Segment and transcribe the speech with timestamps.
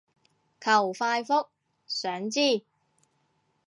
[0.59, 1.49] 求快覆，
[1.85, 2.63] 想知